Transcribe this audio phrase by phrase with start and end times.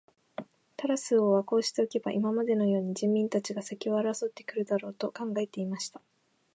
[0.77, 6.01] タラス王はこうしておけば、今までのように人民たちが先を争って来るだろう、と考えていました。